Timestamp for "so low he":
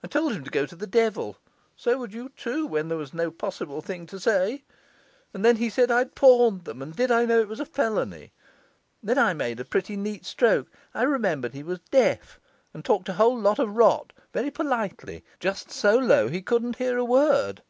15.72-16.42